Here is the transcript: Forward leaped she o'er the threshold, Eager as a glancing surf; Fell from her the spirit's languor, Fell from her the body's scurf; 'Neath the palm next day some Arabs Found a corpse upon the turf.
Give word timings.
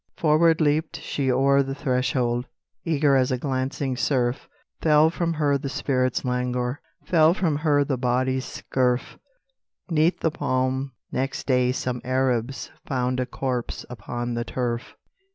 Forward 0.17 0.61
leaped 0.61 0.99
she 0.99 1.31
o'er 1.31 1.61
the 1.61 1.75
threshold, 1.75 2.47
Eager 2.83 3.15
as 3.15 3.31
a 3.31 3.37
glancing 3.37 3.95
surf; 3.95 4.49
Fell 4.81 5.11
from 5.11 5.33
her 5.35 5.59
the 5.59 5.69
spirit's 5.69 6.25
languor, 6.25 6.81
Fell 7.05 7.35
from 7.35 7.57
her 7.57 7.83
the 7.83 7.99
body's 7.99 8.45
scurf; 8.45 9.19
'Neath 9.91 10.21
the 10.21 10.31
palm 10.31 10.93
next 11.11 11.45
day 11.45 11.71
some 11.71 12.01
Arabs 12.03 12.71
Found 12.87 13.19
a 13.19 13.27
corpse 13.27 13.85
upon 13.91 14.33
the 14.33 14.43
turf. 14.43 14.95